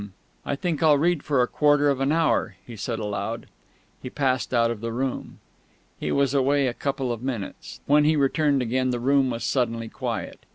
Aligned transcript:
I 0.47 0.55
think 0.55 0.81
I'll 0.81 0.97
read 0.97 1.21
for 1.21 1.43
a 1.43 1.47
quarter 1.47 1.87
of 1.91 2.01
an 2.01 2.11
hour," 2.11 2.55
he 2.65 2.75
said 2.75 2.97
aloud.... 2.97 3.45
He 4.01 4.09
passed 4.09 4.51
out 4.51 4.71
of 4.71 4.81
the 4.81 4.91
room. 4.91 5.37
He 5.99 6.11
was 6.11 6.33
away 6.33 6.65
a 6.65 6.73
couple 6.73 7.11
of 7.13 7.21
minutes; 7.21 7.81
when 7.85 8.03
he 8.03 8.15
returned 8.15 8.63
again 8.63 8.89
the 8.89 8.99
room 8.99 9.29
was 9.29 9.43
suddenly 9.43 9.89
quiet. 9.89 10.47